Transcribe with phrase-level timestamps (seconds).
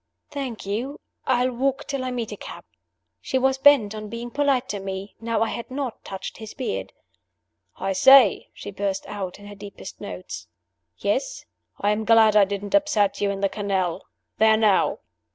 [0.31, 0.99] "Thank you.
[1.27, 2.63] I'll walk till I meet a cab."
[3.21, 6.91] She was bent on being polite to me now I had not touched his beard.
[7.77, 10.47] "I say!" she burst out, in her deepest notes.
[10.97, 11.45] "Yes?"
[11.79, 14.07] "I'm glad I didn't upset you in the canal.
[14.39, 15.01] There now!"